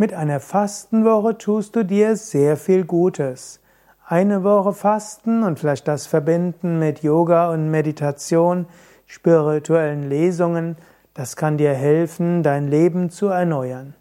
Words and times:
Mit 0.00 0.14
einer 0.14 0.40
Fastenwoche 0.40 1.36
tust 1.36 1.76
du 1.76 1.84
dir 1.84 2.16
sehr 2.16 2.56
viel 2.56 2.86
Gutes. 2.86 3.60
Eine 4.06 4.42
Woche 4.44 4.72
Fasten 4.72 5.42
und 5.42 5.58
vielleicht 5.58 5.86
das 5.86 6.06
verbinden 6.06 6.78
mit 6.78 7.02
Yoga 7.02 7.52
und 7.52 7.70
Meditation, 7.70 8.64
spirituellen 9.04 10.08
Lesungen, 10.08 10.78
das 11.12 11.36
kann 11.36 11.58
dir 11.58 11.74
helfen, 11.74 12.42
dein 12.42 12.68
Leben 12.68 13.10
zu 13.10 13.26
erneuern. 13.26 13.92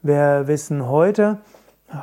Wir 0.00 0.44
wissen 0.46 0.88
heute, 0.88 1.40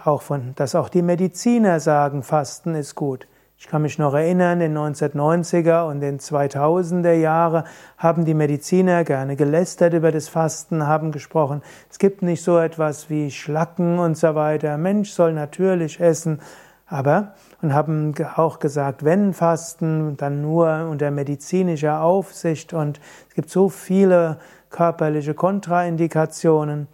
auch 0.05 0.21
von, 0.21 0.54
dass 0.55 0.76
auch 0.76 0.89
die 0.89 1.02
Mediziner 1.02 1.80
sagen, 1.80 2.21
Fasten 2.21 2.76
ist 2.76 2.94
gut. 2.94 3.26
Ich 3.62 3.68
kann 3.68 3.84
mich 3.84 4.00
noch 4.00 4.16
erinnern, 4.16 4.59
in 4.59 4.73
den 4.73 4.77
1990er 4.96 5.88
und 5.88 6.00
den 6.00 6.20
2000er 6.20 7.14
Jahre 7.14 7.64
haben 7.95 8.26
die 8.26 8.34
Mediziner 8.34 9.04
gerne 9.04 9.36
gelästert 9.36 9.94
über 9.94 10.12
das 10.12 10.30
Fasten, 10.30 10.88
haben 10.88 11.12
gesprochen, 11.12 11.62
es 11.88 12.00
gibt 12.00 12.23
nicht 12.23 12.44
so 12.44 12.58
etwas 12.58 13.12
wie 13.12 13.30
Schlacken 13.30 14.00
und 14.00 14.17
so 14.17 14.34
weiter. 14.34 14.80
Mensch 14.80 15.12
soll 15.12 15.34
natürlich 15.34 16.00
essen, 16.00 16.41
aber 16.88 17.36
und 17.62 17.72
haben 17.72 18.16
auch 18.36 18.58
gesagt, 18.58 19.05
wenn 19.05 19.31
Fasten, 19.31 20.17
dann 20.17 20.41
nur 20.41 20.88
unter 20.89 21.12
medizinischer 21.12 22.02
Aufsicht 22.02 22.73
und 22.73 23.00
es 23.30 23.36
gibt 23.36 23.52
so 23.52 23.70
viele 23.70 24.39
körperliche 24.72 25.36
Kontraindikationen. 25.36 26.88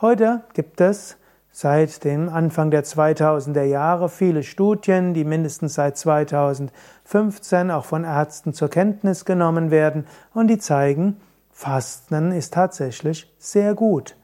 Heute 0.00 0.40
gibt 0.54 0.80
es 0.80 1.18
seit 1.56 2.02
dem 2.02 2.28
Anfang 2.28 2.72
der 2.72 2.82
2000er 2.82 3.62
Jahre 3.62 4.08
viele 4.08 4.42
Studien, 4.42 5.14
die 5.14 5.22
mindestens 5.22 5.74
seit 5.74 5.96
2015 5.96 7.70
auch 7.70 7.84
von 7.84 8.02
Ärzten 8.02 8.52
zur 8.54 8.68
Kenntnis 8.68 9.24
genommen 9.24 9.70
werden 9.70 10.04
und 10.34 10.48
die 10.48 10.58
zeigen, 10.58 11.20
Fasten 11.52 12.32
ist 12.32 12.54
tatsächlich 12.54 13.32
sehr 13.38 13.74
gut. 13.74 14.16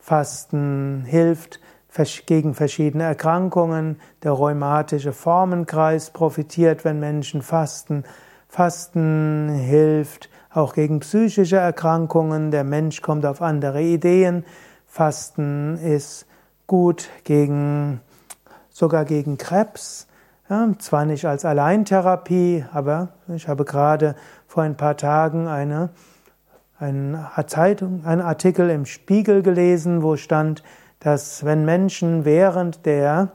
Fasten 0.00 1.04
hilft 1.06 1.60
gegen 2.26 2.52
verschiedene 2.52 3.04
Erkrankungen, 3.04 4.00
der 4.24 4.32
rheumatische 4.32 5.12
Formenkreis 5.12 6.10
profitiert, 6.10 6.84
wenn 6.84 6.98
Menschen 6.98 7.42
fasten. 7.42 8.02
Fasten 8.48 9.50
hilft 9.50 10.30
auch 10.52 10.74
gegen 10.74 10.98
psychische 10.98 11.58
Erkrankungen, 11.58 12.50
der 12.50 12.64
Mensch 12.64 13.02
kommt 13.02 13.24
auf 13.24 13.40
andere 13.40 13.82
Ideen. 13.82 14.44
Fasten 14.88 15.76
ist 15.76 16.26
gut 16.66 17.08
gegen, 17.24 18.00
sogar 18.70 19.04
gegen 19.04 19.38
Krebs. 19.38 20.06
Ja, 20.48 20.68
zwar 20.78 21.04
nicht 21.04 21.24
als 21.24 21.44
Alleintherapie, 21.44 22.64
aber 22.72 23.08
ich 23.28 23.48
habe 23.48 23.64
gerade 23.64 24.16
vor 24.46 24.62
ein 24.62 24.76
paar 24.76 24.96
Tagen 24.96 25.48
eine, 25.48 25.90
eine 26.78 27.30
Zeitung, 27.46 28.04
einen 28.04 28.20
Artikel 28.20 28.68
im 28.70 28.84
Spiegel 28.84 29.42
gelesen, 29.42 30.02
wo 30.02 30.16
stand, 30.16 30.62
dass 30.98 31.44
wenn 31.44 31.64
Menschen 31.64 32.24
während 32.24 32.84
der 32.86 33.32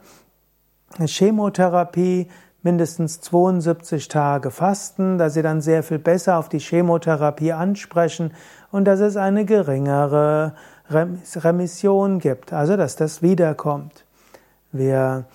Chemotherapie 0.99 2.27
mindestens 2.63 3.21
72 3.21 4.07
Tage 4.07 4.51
fasten, 4.51 5.17
dass 5.17 5.35
sie 5.35 5.41
dann 5.41 5.61
sehr 5.61 5.83
viel 5.83 5.99
besser 5.99 6.37
auf 6.37 6.49
die 6.49 6.59
Chemotherapie 6.59 7.53
ansprechen 7.53 8.33
und 8.71 8.85
dass 8.85 8.99
es 8.99 9.15
eine 9.15 9.45
geringere 9.45 10.53
Remission 10.89 12.19
gibt, 12.19 12.53
also 12.53 12.77
dass 12.77 12.95
das 12.95 13.21
wiederkommt. 13.21 14.05
Wir 14.71 15.25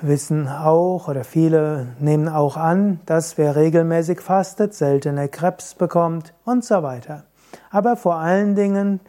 wissen 0.00 0.48
auch 0.48 1.08
oder 1.08 1.24
viele 1.24 1.88
nehmen 1.98 2.28
auch 2.28 2.56
an, 2.56 3.00
dass 3.06 3.38
wer 3.38 3.56
regelmäßig 3.56 4.20
fastet, 4.20 4.74
seltener 4.74 5.28
Krebs 5.28 5.74
bekommt 5.74 6.34
und 6.44 6.64
so 6.64 6.82
weiter. 6.82 7.24
Aber 7.70 7.96
vor 7.96 8.16
allen 8.16 8.54
Dingen, 8.54 9.00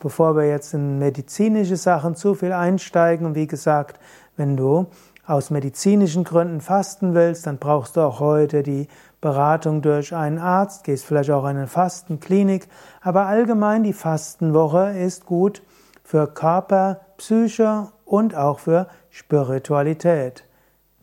bevor 0.00 0.36
wir 0.36 0.46
jetzt 0.46 0.74
in 0.74 0.98
medizinische 0.98 1.76
Sachen 1.76 2.14
zu 2.14 2.34
viel 2.34 2.52
einsteigen, 2.52 3.34
wie 3.34 3.46
gesagt, 3.46 3.98
wenn 4.36 4.56
du 4.56 4.86
aus 5.26 5.50
medizinischen 5.50 6.24
Gründen 6.24 6.60
fasten 6.60 7.14
willst, 7.14 7.46
dann 7.46 7.58
brauchst 7.58 7.96
du 7.96 8.00
auch 8.00 8.20
heute 8.20 8.62
die 8.62 8.88
Beratung 9.20 9.82
durch 9.82 10.14
einen 10.14 10.38
Arzt, 10.38 10.84
gehst 10.84 11.04
vielleicht 11.04 11.30
auch 11.30 11.44
in 11.44 11.56
eine 11.56 11.68
Fastenklinik, 11.68 12.68
aber 13.00 13.26
allgemein 13.26 13.84
die 13.84 13.92
Fastenwoche 13.92 14.90
ist 14.98 15.26
gut 15.26 15.62
für 16.02 16.26
Körper, 16.26 17.00
Psyche 17.18 17.88
und 18.04 18.34
auch 18.34 18.58
für 18.58 18.88
Spiritualität. 19.10 20.44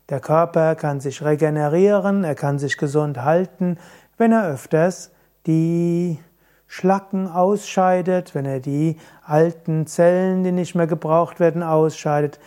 Der 0.09 0.19
Körper 0.19 0.75
kann 0.75 0.99
sich 0.99 1.23
regenerieren, 1.23 2.23
er 2.23 2.35
kann 2.35 2.59
sich 2.59 2.77
gesund 2.77 3.23
halten, 3.23 3.77
wenn 4.17 4.31
er 4.31 4.47
öfters 4.47 5.11
die 5.45 6.19
Schlacken 6.67 7.27
ausscheidet, 7.27 8.35
wenn 8.35 8.45
er 8.45 8.59
die 8.59 8.97
alten 9.23 9.87
Zellen, 9.87 10.43
die 10.43 10.51
nicht 10.51 10.75
mehr 10.75 10.87
gebraucht 10.87 11.39
werden, 11.39 11.63
ausscheidet, 11.63 12.39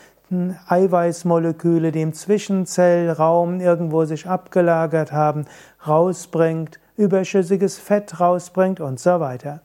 Eiweißmoleküle, 0.69 1.93
die 1.93 2.03
im 2.03 2.13
Zwischenzellraum 2.13 3.61
irgendwo 3.61 4.05
sich 4.05 4.27
abgelagert 4.27 5.13
haben, 5.13 5.47
rausbringt, 5.87 6.81
überschüssiges 6.97 7.79
Fett 7.79 8.21
rausbringt 8.21 8.81
und 8.81 8.99
so 9.01 9.21
weiter. 9.21 9.61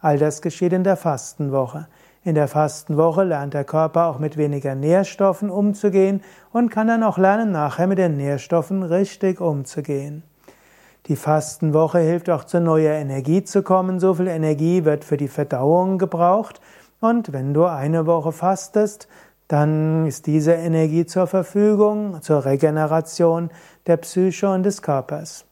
All 0.00 0.18
das 0.18 0.42
geschieht 0.42 0.72
in 0.72 0.84
der 0.84 0.96
Fastenwoche. 0.96 1.86
In 2.22 2.34
der 2.34 2.48
Fastenwoche 2.48 3.24
lernt 3.24 3.54
der 3.54 3.64
Körper 3.64 4.06
auch 4.06 4.18
mit 4.18 4.36
weniger 4.36 4.74
Nährstoffen 4.74 5.48
umzugehen 5.48 6.22
und 6.52 6.70
kann 6.70 6.86
dann 6.86 7.02
auch 7.02 7.16
lernen, 7.16 7.50
nachher 7.50 7.86
mit 7.86 7.98
den 7.98 8.16
Nährstoffen 8.16 8.82
richtig 8.82 9.40
umzugehen. 9.40 10.22
Die 11.06 11.16
Fastenwoche 11.16 11.98
hilft 11.98 12.28
auch 12.28 12.44
zu 12.44 12.60
neuer 12.60 12.92
Energie 12.92 13.42
zu 13.42 13.62
kommen. 13.62 14.00
So 14.00 14.14
viel 14.14 14.28
Energie 14.28 14.84
wird 14.84 15.04
für 15.04 15.16
die 15.16 15.28
Verdauung 15.28 15.96
gebraucht. 15.96 16.60
Und 17.00 17.32
wenn 17.32 17.54
du 17.54 17.64
eine 17.64 18.06
Woche 18.06 18.32
fastest, 18.32 19.08
dann 19.50 20.06
ist 20.06 20.28
diese 20.28 20.52
Energie 20.52 21.06
zur 21.06 21.26
Verfügung 21.26 22.22
zur 22.22 22.44
Regeneration 22.44 23.50
der 23.88 23.96
Psyche 23.96 24.48
und 24.48 24.62
des 24.62 24.80
Körpers. 24.80 25.44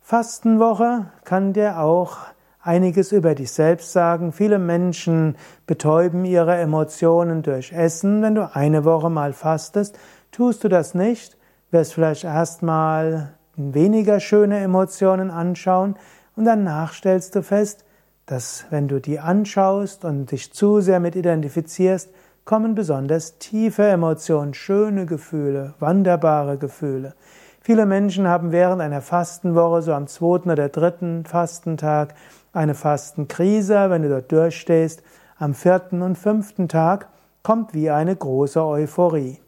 Fastenwoche 0.00 1.10
kann 1.24 1.52
dir 1.52 1.78
auch 1.78 2.16
einiges 2.62 3.12
über 3.12 3.34
dich 3.34 3.52
selbst 3.52 3.92
sagen. 3.92 4.32
Viele 4.32 4.58
Menschen 4.58 5.36
betäuben 5.66 6.24
ihre 6.24 6.56
Emotionen 6.56 7.42
durch 7.42 7.72
Essen. 7.72 8.22
Wenn 8.22 8.34
du 8.34 8.50
eine 8.54 8.86
Woche 8.86 9.10
mal 9.10 9.34
fastest, 9.34 9.98
tust 10.32 10.64
du 10.64 10.70
das 10.70 10.94
nicht, 10.94 11.36
wirst 11.70 11.92
vielleicht 11.92 12.24
erstmal 12.24 13.34
weniger 13.56 14.20
schöne 14.20 14.58
Emotionen 14.60 15.30
anschauen 15.30 15.96
und 16.34 16.46
danach 16.46 16.94
stellst 16.94 17.34
du 17.36 17.42
fest, 17.42 17.84
dass 18.24 18.64
wenn 18.70 18.88
du 18.88 19.02
die 19.02 19.20
anschaust 19.20 20.06
und 20.06 20.30
dich 20.30 20.54
zu 20.54 20.80
sehr 20.80 21.00
mit 21.00 21.14
identifizierst, 21.14 22.08
kommen 22.48 22.74
besonders 22.74 23.36
tiefe 23.36 23.86
Emotionen, 23.88 24.54
schöne 24.54 25.04
Gefühle, 25.04 25.74
wunderbare 25.80 26.56
Gefühle. 26.56 27.12
Viele 27.60 27.84
Menschen 27.84 28.26
haben 28.26 28.52
während 28.52 28.80
einer 28.80 29.02
Fastenwoche, 29.02 29.82
so 29.82 29.92
am 29.92 30.06
zweiten 30.06 30.50
oder 30.50 30.70
dritten 30.70 31.26
Fastentag, 31.26 32.14
eine 32.54 32.74
Fastenkrise, 32.74 33.90
wenn 33.90 34.00
du 34.00 34.08
dort 34.08 34.32
durchstehst. 34.32 35.02
Am 35.36 35.52
vierten 35.52 36.00
und 36.00 36.16
fünften 36.16 36.68
Tag 36.68 37.10
kommt 37.42 37.74
wie 37.74 37.90
eine 37.90 38.16
große 38.16 38.64
Euphorie. 38.64 39.40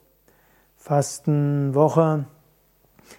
Fastenwoche 0.76 2.26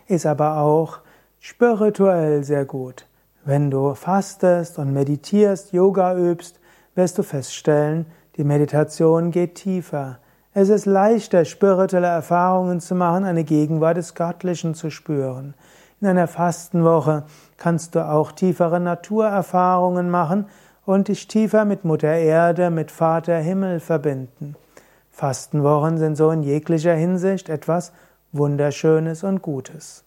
ist 0.06 0.28
aber 0.28 0.58
auch 0.58 1.00
spirituell 1.40 2.44
sehr 2.44 2.66
gut. 2.66 3.08
Wenn 3.46 3.72
du 3.72 3.96
fastest 3.96 4.78
und 4.78 4.94
meditierst, 4.94 5.74
Yoga 5.74 6.16
übst, 6.16 6.60
wirst 6.94 7.18
du 7.18 7.24
feststellen, 7.24 8.06
die 8.38 8.44
Meditation 8.44 9.32
geht 9.32 9.56
tiefer. 9.56 10.20
Es 10.54 10.70
ist 10.70 10.86
leichter, 10.86 11.46
spirituelle 11.46 12.08
Erfahrungen 12.08 12.80
zu 12.80 12.96
machen, 12.96 13.26
eine 13.26 13.44
Gegenwart 13.44 13.98
des 13.98 14.16
Göttlichen 14.16 14.74
zu 14.74 14.90
spüren. 14.90 15.54
In 16.02 16.08
einer 16.08 16.28
Fastenwoche 16.28 17.24
kannst 17.58 17.96
du 17.96 18.06
auch 18.06 18.32
tiefere 18.32 18.80
Naturerfahrungen 18.80 20.10
machen 20.10 20.48
und 20.86 21.08
dich 21.08 21.28
tiefer 21.28 21.64
mit 21.64 21.86
Mutter 21.86 22.14
Erde, 22.14 22.70
mit 22.70 22.92
Vater 22.92 23.38
Himmel 23.38 23.80
verbinden. 23.80 24.56
Fastenwochen 25.12 25.98
sind 25.98 26.16
so 26.16 26.32
in 26.32 26.42
jeglicher 26.42 26.96
Hinsicht 26.96 27.50
etwas 27.50 27.94
Wunderschönes 28.32 29.24
und 29.24 29.42
Gutes. 29.42 30.04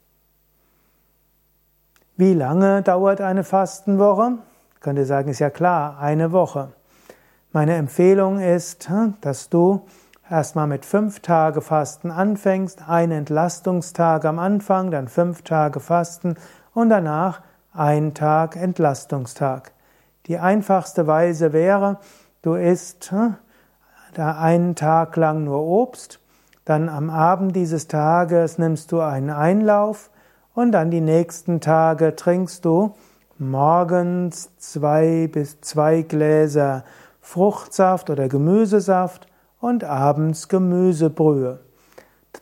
Wie 2.17 2.35
lange 2.35 2.83
dauert 2.83 3.21
eine 3.21 3.45
Fastenwoche? 3.45 4.39
Könnt 4.81 4.99
ihr 4.99 5.07
sagen, 5.07 5.31
ist 5.31 5.39
ja 5.39 5.51
klar, 5.51 5.99
eine 5.99 6.33
Woche. 6.33 6.73
Meine 7.55 7.77
Empfehlung 7.77 8.41
ist, 8.41 8.89
hm, 8.89 9.15
dass 9.21 9.49
du 9.49 9.83
erstmal 10.29 10.67
mit 10.67 10.85
fünf 10.85 11.21
Tage 11.21 11.61
Fasten 11.61 12.11
anfängst, 12.11 12.89
einen 12.89 13.13
Entlastungstag 13.13 14.25
am 14.25 14.41
Anfang, 14.41 14.91
dann 14.91 15.07
fünf 15.07 15.43
Tage 15.43 15.79
Fasten 15.79 16.35
und 16.73 16.89
danach 16.89 17.43
ein 17.73 18.13
Tag 18.13 18.57
Entlastungstag. 18.57 19.71
Die 20.27 20.39
einfachste 20.39 21.07
Weise 21.07 21.53
wäre, 21.53 22.01
du 22.43 22.55
isst 22.55 23.13
hm, 23.13 23.37
da 24.15 24.37
einen 24.37 24.75
Tag 24.75 25.15
lang 25.15 25.45
nur 25.45 25.61
Obst, 25.61 26.19
dann 26.65 26.89
am 26.89 27.09
Abend 27.09 27.55
dieses 27.55 27.87
Tages 27.87 28.59
nimmst 28.59 28.91
du 28.91 28.99
einen 28.99 29.31
Einlauf 29.31 30.11
und 30.55 30.73
dann 30.73 30.91
die 30.91 31.01
nächsten 31.01 31.61
Tage 31.61 32.17
trinkst 32.17 32.65
du 32.65 32.97
morgens 33.39 34.51
zwei 34.57 35.29
bis 35.31 35.61
zwei 35.61 36.03
Gläser 36.03 36.83
Fruchtsaft 37.25 38.11
oder 38.11 38.29
Gemüsesaft 38.29 39.27
und 39.59 39.83
abends 39.83 40.49
Gemüsebrühe. 40.49 41.61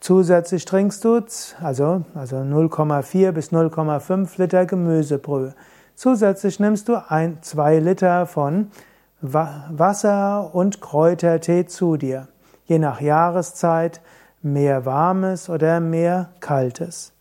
Zusätzlich 0.00 0.64
trinkst 0.64 1.04
du 1.04 1.20
also, 1.62 2.02
also 2.14 2.36
0,4 2.38 3.30
bis 3.30 3.52
0,5 3.52 4.28
Liter 4.38 4.66
Gemüsebrühe. 4.66 5.54
Zusätzlich 5.94 6.58
nimmst 6.58 6.88
du 6.88 6.96
ein, 7.08 7.38
zwei 7.42 7.78
Liter 7.78 8.26
von 8.26 8.72
Wasser 9.20 10.52
und 10.52 10.80
Kräutertee 10.80 11.66
zu 11.66 11.96
dir. 11.96 12.26
Je 12.64 12.80
nach 12.80 13.00
Jahreszeit 13.00 14.00
mehr 14.42 14.84
warmes 14.84 15.48
oder 15.48 15.78
mehr 15.78 16.30
kaltes. 16.40 17.12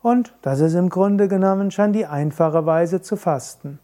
Und 0.00 0.32
das 0.40 0.60
ist 0.60 0.74
im 0.74 0.88
Grunde 0.88 1.28
genommen 1.28 1.70
schon 1.70 1.92
die 1.92 2.06
einfache 2.06 2.64
Weise 2.64 3.02
zu 3.02 3.16
fasten. 3.16 3.78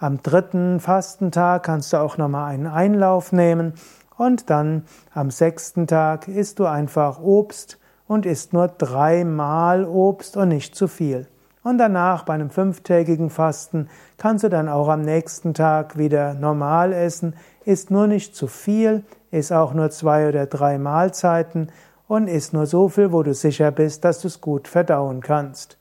Am 0.00 0.22
dritten 0.22 0.78
Fastentag 0.78 1.64
kannst 1.64 1.92
du 1.92 1.96
auch 1.96 2.18
nochmal 2.18 2.52
einen 2.52 2.68
Einlauf 2.68 3.32
nehmen 3.32 3.72
und 4.16 4.48
dann 4.48 4.84
am 5.12 5.32
sechsten 5.32 5.88
Tag 5.88 6.28
isst 6.28 6.60
du 6.60 6.66
einfach 6.66 7.20
Obst 7.20 7.78
und 8.06 8.24
isst 8.24 8.52
nur 8.52 8.68
dreimal 8.68 9.84
Obst 9.84 10.36
und 10.36 10.50
nicht 10.50 10.76
zu 10.76 10.86
viel. 10.86 11.26
Und 11.64 11.78
danach 11.78 12.22
bei 12.22 12.34
einem 12.34 12.50
fünftägigen 12.50 13.28
Fasten 13.28 13.88
kannst 14.18 14.44
du 14.44 14.48
dann 14.48 14.68
auch 14.68 14.86
am 14.86 15.02
nächsten 15.02 15.52
Tag 15.52 15.98
wieder 15.98 16.34
normal 16.34 16.92
essen, 16.92 17.34
isst 17.64 17.90
nur 17.90 18.06
nicht 18.06 18.36
zu 18.36 18.46
viel, 18.46 19.02
isst 19.32 19.52
auch 19.52 19.74
nur 19.74 19.90
zwei 19.90 20.28
oder 20.28 20.46
drei 20.46 20.78
Mahlzeiten 20.78 21.72
und 22.06 22.28
isst 22.28 22.52
nur 22.52 22.66
so 22.66 22.88
viel, 22.88 23.10
wo 23.10 23.24
du 23.24 23.34
sicher 23.34 23.72
bist, 23.72 24.04
dass 24.04 24.20
du 24.20 24.28
es 24.28 24.40
gut 24.40 24.68
verdauen 24.68 25.22
kannst. 25.22 25.76